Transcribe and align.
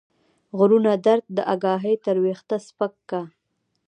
غرونه 0.57 0.91
درد 1.05 1.25
داګاهي 1.37 1.95
تر 2.05 2.15
ويښته 2.23 2.57
سپک 2.67 2.93
کا 3.09 3.21